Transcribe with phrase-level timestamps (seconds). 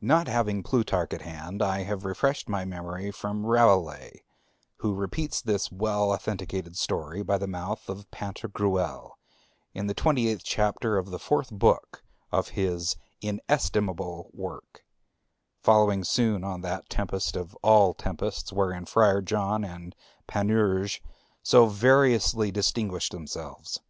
[0.00, 4.24] Not having Plutarch at hand, I have refreshed my memory from Rabelais,
[4.78, 9.18] who repeats this well authenticated story by the mouth of Pantagruel,
[9.74, 12.02] in the twenty eighth chapter of the fourth book
[12.32, 14.86] of his inestimable work,
[15.60, 19.94] following soon on that tempest of all tempests wherein Friar John and
[20.26, 21.02] Panurge
[21.42, 23.80] so variously distinguished themselves.